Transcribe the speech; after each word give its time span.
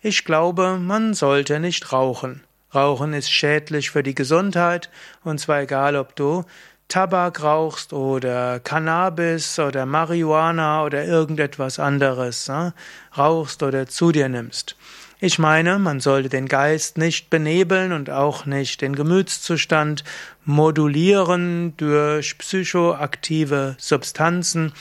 Ich 0.00 0.24
glaube, 0.24 0.78
man 0.78 1.14
sollte 1.14 1.60
nicht 1.60 1.92
rauchen. 1.92 2.42
Rauchen 2.74 3.12
ist 3.14 3.30
schädlich 3.30 3.90
für 3.90 4.02
die 4.02 4.14
Gesundheit, 4.14 4.90
und 5.24 5.40
zwar 5.40 5.62
egal, 5.62 5.96
ob 5.96 6.14
du 6.14 6.44
Tabak 6.88 7.42
rauchst 7.42 7.92
oder 7.92 8.60
Cannabis 8.60 9.58
oder 9.58 9.86
Marihuana 9.86 10.84
oder 10.84 11.04
irgendetwas 11.04 11.80
anderes 11.80 12.48
äh, 12.48 12.70
rauchst 13.16 13.62
oder 13.62 13.86
zu 13.86 14.12
dir 14.12 14.28
nimmst. 14.28 14.76
Ich 15.18 15.38
meine, 15.38 15.78
man 15.78 16.00
sollte 16.00 16.28
den 16.28 16.46
Geist 16.46 16.98
nicht 16.98 17.30
benebeln 17.30 17.92
und 17.92 18.10
auch 18.10 18.44
nicht 18.44 18.82
den 18.82 18.94
Gemütszustand 18.94 20.04
modulieren 20.44 21.74
durch 21.78 22.36
psychoaktive 22.36 23.76
Substanzen. 23.78 24.74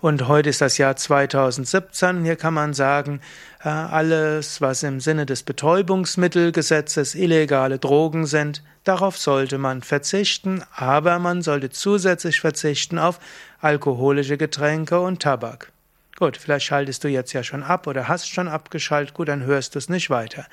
Und 0.00 0.28
heute 0.28 0.48
ist 0.48 0.62
das 0.62 0.78
Jahr 0.78 0.96
2017. 0.96 2.24
Hier 2.24 2.36
kann 2.36 2.54
man 2.54 2.72
sagen, 2.72 3.20
äh, 3.62 3.68
alles, 3.68 4.62
was 4.62 4.82
im 4.82 4.98
Sinne 4.98 5.26
des 5.26 5.42
Betäubungsmittelgesetzes 5.42 7.14
illegale 7.14 7.78
Drogen 7.78 8.24
sind, 8.24 8.62
darauf 8.84 9.18
sollte 9.18 9.58
man 9.58 9.82
verzichten, 9.82 10.62
aber 10.74 11.18
man 11.18 11.42
sollte 11.42 11.68
zusätzlich 11.68 12.40
verzichten 12.40 12.98
auf 12.98 13.20
alkoholische 13.60 14.38
Getränke 14.38 15.00
und 15.00 15.20
Tabak. 15.20 15.70
Gut, 16.18 16.38
vielleicht 16.38 16.64
schaltest 16.64 17.04
du 17.04 17.08
jetzt 17.08 17.34
ja 17.34 17.42
schon 17.42 17.62
ab 17.62 17.86
oder 17.86 18.08
hast 18.08 18.28
schon 18.28 18.48
abgeschaltet, 18.48 19.14
gut, 19.14 19.28
dann 19.28 19.44
hörst 19.44 19.74
du 19.74 19.78
es 19.78 19.90
nicht 19.90 20.08
weiter. 20.08 20.46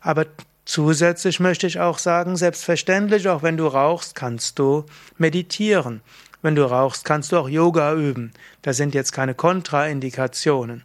Aber 0.00 0.26
zusätzlich 0.64 1.38
möchte 1.38 1.68
ich 1.68 1.78
auch 1.78 1.98
sagen, 1.98 2.36
selbstverständlich, 2.36 3.28
auch 3.28 3.42
wenn 3.42 3.56
du 3.56 3.66
rauchst, 3.68 4.16
kannst 4.16 4.58
du 4.58 4.84
meditieren. 5.16 6.00
Wenn 6.42 6.56
du 6.56 6.64
rauchst, 6.64 7.04
kannst 7.04 7.32
du 7.32 7.38
auch 7.38 7.48
Yoga 7.48 7.94
üben. 7.94 8.32
Da 8.62 8.72
sind 8.72 8.92
jetzt 8.92 9.12
keine 9.12 9.34
Kontraindikationen. 9.34 10.82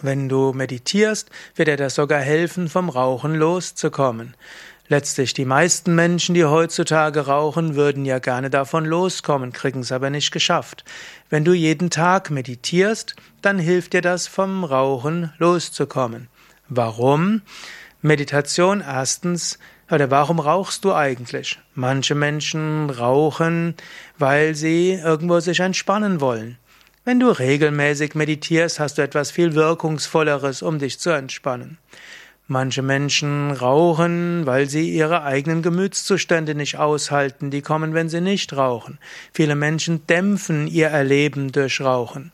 Wenn 0.00 0.28
du 0.28 0.52
meditierst, 0.52 1.28
wird 1.56 1.68
dir 1.68 1.76
das 1.76 1.96
sogar 1.96 2.20
helfen, 2.20 2.68
vom 2.68 2.88
Rauchen 2.88 3.34
loszukommen. 3.34 4.34
Letztlich 4.88 5.32
die 5.32 5.46
meisten 5.46 5.94
Menschen, 5.94 6.34
die 6.34 6.44
heutzutage 6.44 7.26
rauchen, 7.26 7.74
würden 7.74 8.04
ja 8.04 8.18
gerne 8.18 8.50
davon 8.50 8.84
loskommen, 8.84 9.52
kriegen 9.52 9.80
es 9.80 9.92
aber 9.92 10.10
nicht 10.10 10.30
geschafft. 10.30 10.84
Wenn 11.30 11.44
du 11.44 11.54
jeden 11.54 11.88
Tag 11.88 12.30
meditierst, 12.30 13.16
dann 13.40 13.58
hilft 13.58 13.94
dir 13.94 14.02
das 14.02 14.26
vom 14.26 14.62
Rauchen 14.62 15.32
loszukommen. 15.38 16.28
Warum? 16.68 17.40
Meditation 18.02 18.82
erstens 18.86 19.58
oder 19.90 20.10
warum 20.10 20.38
rauchst 20.38 20.84
du 20.84 20.94
eigentlich? 20.94 21.58
Manche 21.74 22.14
Menschen 22.14 22.90
rauchen, 22.90 23.74
weil 24.18 24.54
sie 24.54 24.92
irgendwo 24.92 25.40
sich 25.40 25.60
entspannen 25.60 26.20
wollen. 26.20 26.58
Wenn 27.06 27.20
du 27.20 27.28
regelmäßig 27.28 28.14
meditierst, 28.14 28.80
hast 28.80 28.98
du 28.98 29.02
etwas 29.02 29.30
viel 29.30 29.54
Wirkungsvolleres, 29.54 30.62
um 30.62 30.78
dich 30.78 30.98
zu 30.98 31.10
entspannen. 31.10 31.78
Manche 32.46 32.82
Menschen 32.82 33.52
rauchen, 33.52 34.44
weil 34.44 34.68
sie 34.68 34.90
ihre 34.90 35.22
eigenen 35.22 35.62
Gemütszustände 35.62 36.54
nicht 36.54 36.76
aushalten, 36.76 37.50
die 37.50 37.62
kommen, 37.62 37.94
wenn 37.94 38.10
sie 38.10 38.20
nicht 38.20 38.54
rauchen. 38.54 38.98
Viele 39.32 39.54
Menschen 39.54 40.06
dämpfen 40.06 40.66
ihr 40.66 40.88
Erleben 40.88 41.52
durch 41.52 41.80
Rauchen. 41.80 42.32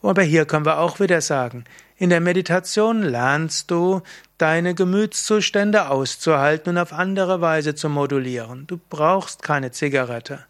Aber 0.00 0.22
hier 0.22 0.46
können 0.46 0.64
wir 0.64 0.78
auch 0.78 0.98
wieder 0.98 1.20
sagen, 1.20 1.64
in 1.96 2.10
der 2.10 2.20
Meditation 2.20 3.02
lernst 3.02 3.70
du, 3.70 4.02
deine 4.38 4.74
Gemütszustände 4.74 5.88
auszuhalten 5.88 6.70
und 6.70 6.78
auf 6.78 6.92
andere 6.92 7.40
Weise 7.40 7.74
zu 7.74 7.88
modulieren. 7.88 8.66
Du 8.66 8.80
brauchst 8.90 9.42
keine 9.42 9.70
Zigarette. 9.70 10.44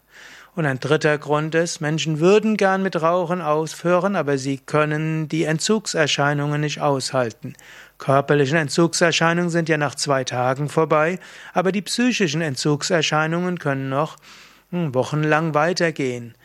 Und 0.55 0.65
ein 0.65 0.79
dritter 0.79 1.17
Grund 1.17 1.53
ist, 1.53 1.81
Menschen 1.81 2.21
würden 2.21 2.55
gern 2.55 2.81
mit 2.81 3.01
Rauchen 3.01 3.41
aufhören, 3.41 4.15
aber 4.15 4.37
sie 4.37 4.57
können 4.57 5.27
die 5.27 5.43
Entzugserscheinungen 5.43 6.61
nicht 6.61 6.79
aushalten. 6.79 7.55
Körperliche 7.97 8.57
Entzugserscheinungen 8.57 9.49
sind 9.49 9.67
ja 9.67 9.75
nach 9.77 9.95
zwei 9.95 10.23
Tagen 10.23 10.69
vorbei, 10.69 11.19
aber 11.53 11.73
die 11.73 11.81
psychischen 11.81 12.39
Entzugserscheinungen 12.39 13.59
können 13.59 13.89
noch 13.89 14.15
hm, 14.71 14.93
wochenlang 14.93 15.53
weitergehen. 15.53 16.35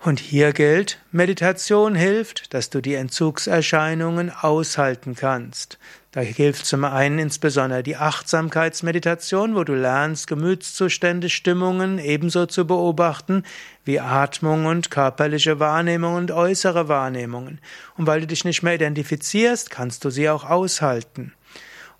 Und 0.00 0.20
hier 0.20 0.52
gilt, 0.52 0.98
Meditation 1.10 1.96
hilft, 1.96 2.54
dass 2.54 2.70
du 2.70 2.80
die 2.80 2.94
Entzugserscheinungen 2.94 4.30
aushalten 4.30 5.16
kannst. 5.16 5.76
Da 6.12 6.20
hilft 6.20 6.66
zum 6.66 6.84
einen 6.84 7.18
insbesondere 7.18 7.82
die 7.82 7.96
Achtsamkeitsmeditation, 7.96 9.56
wo 9.56 9.64
du 9.64 9.74
lernst, 9.74 10.28
Gemütszustände, 10.28 11.28
Stimmungen 11.28 11.98
ebenso 11.98 12.46
zu 12.46 12.64
beobachten 12.64 13.42
wie 13.84 13.98
Atmung 13.98 14.66
und 14.66 14.92
körperliche 14.92 15.58
Wahrnehmung 15.58 16.14
und 16.14 16.30
äußere 16.30 16.86
Wahrnehmungen. 16.88 17.60
Und 17.96 18.06
weil 18.06 18.20
du 18.20 18.28
dich 18.28 18.44
nicht 18.44 18.62
mehr 18.62 18.76
identifizierst, 18.76 19.68
kannst 19.70 20.04
du 20.04 20.10
sie 20.10 20.30
auch 20.30 20.44
aushalten. 20.44 21.32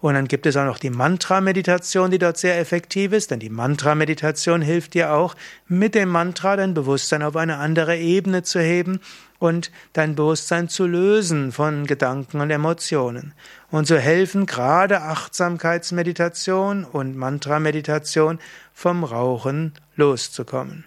Und 0.00 0.14
dann 0.14 0.28
gibt 0.28 0.46
es 0.46 0.56
auch 0.56 0.64
noch 0.64 0.78
die 0.78 0.90
Mantra-Meditation, 0.90 2.12
die 2.12 2.18
dort 2.18 2.38
sehr 2.38 2.58
effektiv 2.60 3.12
ist, 3.12 3.32
denn 3.32 3.40
die 3.40 3.50
Mantra-Meditation 3.50 4.62
hilft 4.62 4.94
dir 4.94 5.12
auch, 5.12 5.34
mit 5.66 5.96
dem 5.96 6.08
Mantra 6.08 6.54
dein 6.54 6.72
Bewusstsein 6.72 7.22
auf 7.22 7.34
eine 7.34 7.56
andere 7.56 7.96
Ebene 7.96 8.44
zu 8.44 8.60
heben 8.60 9.00
und 9.40 9.72
dein 9.94 10.14
Bewusstsein 10.14 10.68
zu 10.68 10.86
lösen 10.86 11.50
von 11.50 11.84
Gedanken 11.84 12.40
und 12.40 12.50
Emotionen. 12.50 13.34
Und 13.72 13.88
so 13.88 13.96
helfen 13.96 14.46
gerade 14.46 15.02
Achtsamkeitsmeditation 15.02 16.84
und 16.84 17.16
Mantra-Meditation 17.16 18.38
vom 18.72 19.02
Rauchen 19.02 19.72
loszukommen. 19.96 20.84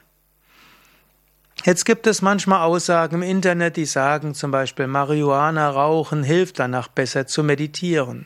Jetzt 1.66 1.86
gibt 1.86 2.08
es 2.08 2.22
manchmal 2.22 2.62
Aussagen 2.62 3.18
im 3.18 3.22
Internet, 3.22 3.78
die 3.78 3.86
sagen 3.86 4.34
zum 4.34 4.52
Beispiel, 4.52 4.88
Marihuana 4.88 5.70
rauchen 5.70 6.24
hilft 6.24 6.60
danach 6.60 6.88
besser 6.88 7.28
zu 7.28 7.44
meditieren. 7.44 8.26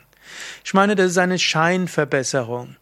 Ich 0.64 0.74
meine, 0.74 0.96
das 0.96 1.12
ist 1.12 1.18
eine 1.18 1.40
Scheinverbesserung. 1.40 2.76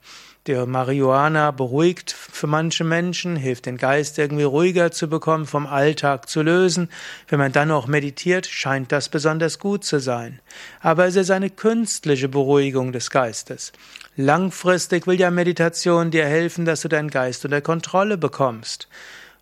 Der 0.45 0.65
Marihuana 0.65 1.51
beruhigt 1.51 2.11
für 2.11 2.47
manche 2.47 2.83
Menschen, 2.83 3.37
hilft 3.37 3.65
den 3.65 3.77
Geist 3.77 4.19
irgendwie 4.19 4.43
ruhiger 4.43 4.91
zu 4.91 5.07
bekommen, 5.07 5.45
vom 5.45 5.65
Alltag 5.65 6.27
zu 6.27 6.41
lösen. 6.41 6.89
Wenn 7.29 7.39
man 7.39 7.53
dann 7.53 7.71
auch 7.71 7.87
meditiert, 7.87 8.45
scheint 8.45 8.91
das 8.91 9.07
besonders 9.07 9.57
gut 9.57 9.85
zu 9.85 9.99
sein. 9.99 10.41
Aber 10.81 11.05
es 11.05 11.15
ist 11.15 11.31
eine 11.31 11.49
künstliche 11.49 12.27
Beruhigung 12.27 12.91
des 12.91 13.09
Geistes. 13.09 13.71
Langfristig 14.17 15.07
will 15.07 15.17
ja 15.17 15.31
Meditation 15.31 16.11
dir 16.11 16.25
helfen, 16.25 16.65
dass 16.65 16.81
du 16.81 16.89
deinen 16.89 17.09
Geist 17.09 17.45
unter 17.45 17.61
Kontrolle 17.61 18.17
bekommst. 18.17 18.89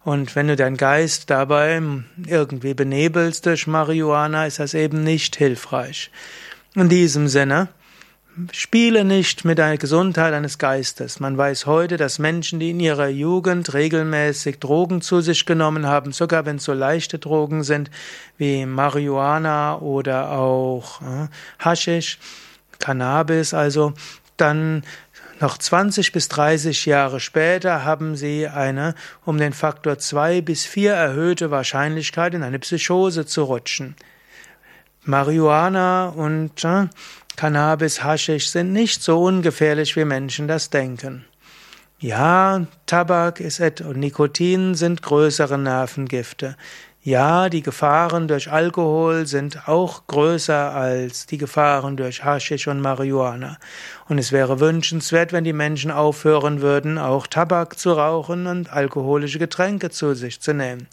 Und 0.03 0.35
wenn 0.35 0.49
du 0.49 0.55
deinen 0.55 0.77
Geist 0.77 1.31
dabei 1.31 1.81
irgendwie 2.27 2.75
benebelst 2.75 3.47
durch 3.47 3.65
Marihuana, 3.65 4.45
ist 4.45 4.59
das 4.59 4.75
eben 4.75 5.03
nicht 5.03 5.35
hilfreich. 5.35 6.11
In 6.75 6.89
diesem 6.89 7.27
Sinne, 7.27 7.69
Spiele 8.53 9.03
nicht 9.03 9.43
mit 9.43 9.57
der 9.57 9.77
Gesundheit 9.77 10.33
deines 10.33 10.57
Geistes. 10.57 11.19
Man 11.19 11.37
weiß 11.37 11.65
heute, 11.65 11.97
dass 11.97 12.17
Menschen, 12.17 12.61
die 12.61 12.69
in 12.69 12.79
ihrer 12.79 13.09
Jugend 13.09 13.73
regelmäßig 13.73 14.59
Drogen 14.59 15.01
zu 15.01 15.19
sich 15.19 15.45
genommen 15.45 15.85
haben, 15.85 16.13
sogar 16.13 16.45
wenn 16.45 16.55
es 16.55 16.63
so 16.63 16.73
leichte 16.73 17.19
Drogen 17.19 17.63
sind 17.63 17.91
wie 18.37 18.65
Marihuana 18.65 19.79
oder 19.79 20.31
auch 20.31 21.01
äh, 21.01 21.27
Haschisch, 21.59 22.19
Cannabis, 22.79 23.53
also 23.53 23.93
dann 24.37 24.83
noch 25.41 25.57
20 25.57 26.13
bis 26.13 26.29
30 26.29 26.85
Jahre 26.85 27.19
später 27.19 27.83
haben 27.83 28.15
sie 28.15 28.47
eine 28.47 28.95
um 29.25 29.39
den 29.39 29.51
Faktor 29.51 29.97
2 29.97 30.41
bis 30.41 30.65
4 30.65 30.93
erhöhte 30.93 31.51
Wahrscheinlichkeit, 31.51 32.33
in 32.33 32.43
eine 32.43 32.59
Psychose 32.59 33.25
zu 33.25 33.43
rutschen. 33.43 33.95
Marihuana 35.03 36.09
und 36.09 36.63
äh, 36.63 36.87
Cannabis, 37.35 38.03
Haschisch 38.03 38.49
sind 38.49 38.73
nicht 38.73 39.01
so 39.01 39.21
ungefährlich, 39.23 39.95
wie 39.95 40.05
Menschen 40.05 40.47
das 40.47 40.69
denken. 40.69 41.25
Ja, 41.99 42.65
Tabak 42.87 43.39
ist 43.39 43.59
und 43.81 43.97
Nikotin 43.97 44.73
sind 44.73 45.03
größere 45.03 45.57
Nervengifte. 45.57 46.57
Ja, 47.03 47.49
die 47.49 47.63
Gefahren 47.63 48.27
durch 48.27 48.51
Alkohol 48.51 49.25
sind 49.25 49.67
auch 49.67 50.05
größer 50.05 50.71
als 50.71 51.25
die 51.25 51.39
Gefahren 51.39 51.97
durch 51.97 52.23
Haschisch 52.23 52.67
und 52.67 52.79
Marihuana. 52.79 53.57
Und 54.07 54.19
es 54.19 54.31
wäre 54.31 54.59
wünschenswert, 54.59 55.33
wenn 55.33 55.43
die 55.43 55.51
Menschen 55.51 55.89
aufhören 55.89 56.61
würden, 56.61 56.99
auch 56.99 57.25
Tabak 57.25 57.79
zu 57.79 57.93
rauchen 57.93 58.45
und 58.45 58.71
alkoholische 58.71 59.39
Getränke 59.39 59.89
zu 59.89 60.13
sich 60.13 60.41
zu 60.41 60.53
nehmen. 60.53 60.87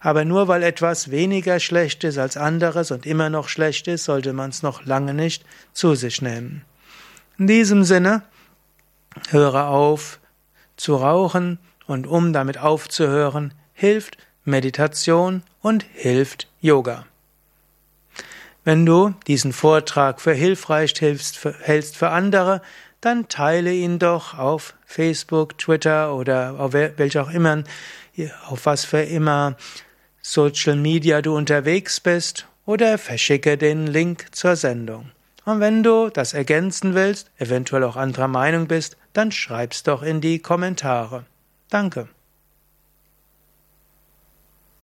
Aber 0.00 0.24
nur 0.24 0.48
weil 0.48 0.62
etwas 0.62 1.10
weniger 1.10 1.60
schlecht 1.60 2.04
ist 2.04 2.16
als 2.16 2.38
anderes 2.38 2.90
und 2.90 3.04
immer 3.04 3.28
noch 3.28 3.48
schlecht 3.48 3.86
ist, 3.86 4.04
sollte 4.04 4.32
man 4.32 4.48
es 4.48 4.62
noch 4.62 4.86
lange 4.86 5.12
nicht 5.12 5.44
zu 5.74 5.94
sich 5.94 6.22
nehmen. 6.22 6.64
In 7.36 7.46
diesem 7.46 7.84
Sinne, 7.84 8.22
höre 9.28 9.66
auf 9.66 10.20
zu 10.78 10.96
rauchen 10.96 11.58
und 11.86 12.06
um 12.06 12.32
damit 12.32 12.56
aufzuhören, 12.56 13.52
hilft 13.74 14.16
Meditation 14.44 15.42
und 15.60 15.84
hilft 15.92 16.48
Yoga. 16.60 17.06
Wenn 18.64 18.84
du 18.84 19.14
diesen 19.26 19.52
Vortrag 19.52 20.20
für 20.20 20.32
hilfreich 20.32 20.94
hältst 21.00 21.96
für 21.96 22.10
andere, 22.10 22.62
dann 23.00 23.28
teile 23.28 23.72
ihn 23.72 23.98
doch 23.98 24.38
auf 24.38 24.74
Facebook, 24.84 25.56
Twitter 25.58 26.14
oder 26.14 26.56
auf 26.58 26.72
welch 26.74 27.18
auch 27.18 27.30
immer, 27.30 27.64
auf 28.46 28.66
was 28.66 28.84
für 28.84 29.02
immer 29.02 29.56
Social 30.20 30.76
Media 30.76 31.22
du 31.22 31.34
unterwegs 31.34 32.00
bist 32.00 32.46
oder 32.66 32.98
verschicke 32.98 33.56
den 33.56 33.86
Link 33.86 34.26
zur 34.32 34.56
Sendung. 34.56 35.10
Und 35.46 35.60
wenn 35.60 35.82
du 35.82 36.10
das 36.10 36.34
ergänzen 36.34 36.94
willst, 36.94 37.30
eventuell 37.38 37.84
auch 37.84 37.96
anderer 37.96 38.28
Meinung 38.28 38.66
bist, 38.66 38.98
dann 39.14 39.32
schreib's 39.32 39.82
doch 39.82 40.02
in 40.02 40.20
die 40.20 40.38
Kommentare. 40.38 41.24
Danke. 41.70 42.08